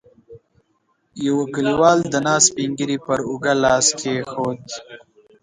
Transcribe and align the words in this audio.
يوه 1.25 1.45
کليوال 1.53 1.99
د 2.13 2.15
ناست 2.25 2.47
سپين 2.49 2.69
ږيری 2.77 2.97
پر 3.05 3.19
اوږه 3.27 3.53
لاس 3.63 3.85
کېښود. 3.99 4.63